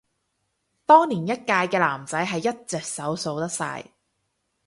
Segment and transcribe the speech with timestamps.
[0.87, 3.85] 當年一屆嘅男仔係一隻手數得晒